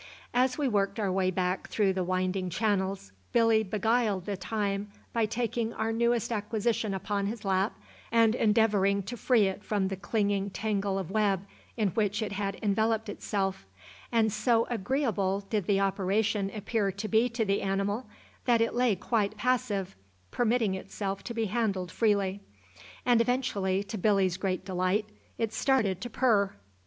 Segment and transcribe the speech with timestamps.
[0.33, 5.27] As we worked our way back through the winding channels Billy beguiled the time by
[5.27, 7.77] taking our newest acquisition upon his lap
[8.11, 11.45] and endeavouring to free it from the clinging tangle of web
[11.77, 13.67] in which it had enveloped itself,
[14.11, 18.07] and so agreeable did the operation appear to be to the animal
[18.45, 19.95] that it lay quite passive,
[20.31, 22.39] permitting itself to be handled freely;
[23.05, 25.07] and eventually, to Billy's great delight,
[25.37, 26.51] it started to purr.